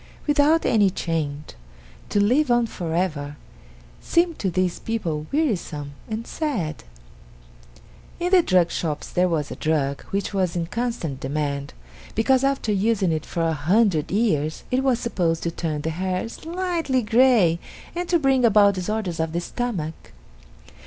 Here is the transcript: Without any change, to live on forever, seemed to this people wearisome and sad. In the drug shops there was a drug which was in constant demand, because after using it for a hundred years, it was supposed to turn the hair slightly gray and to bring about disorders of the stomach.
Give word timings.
Without 0.25 0.65
any 0.65 0.89
change, 0.89 1.53
to 2.09 2.19
live 2.19 2.49
on 2.49 2.65
forever, 2.65 3.37
seemed 4.01 4.39
to 4.39 4.49
this 4.49 4.79
people 4.79 5.27
wearisome 5.31 5.93
and 6.09 6.25
sad. 6.25 6.83
In 8.19 8.31
the 8.31 8.41
drug 8.41 8.71
shops 8.71 9.11
there 9.11 9.29
was 9.29 9.51
a 9.51 9.55
drug 9.55 10.01
which 10.05 10.33
was 10.33 10.55
in 10.55 10.65
constant 10.65 11.19
demand, 11.19 11.75
because 12.15 12.43
after 12.43 12.71
using 12.71 13.11
it 13.11 13.27
for 13.27 13.43
a 13.43 13.53
hundred 13.53 14.09
years, 14.09 14.63
it 14.71 14.83
was 14.83 14.97
supposed 14.97 15.43
to 15.43 15.51
turn 15.51 15.81
the 15.81 15.91
hair 15.91 16.27
slightly 16.27 17.03
gray 17.03 17.59
and 17.95 18.09
to 18.09 18.17
bring 18.17 18.43
about 18.43 18.73
disorders 18.73 19.19
of 19.19 19.33
the 19.33 19.39
stomach. 19.39 20.13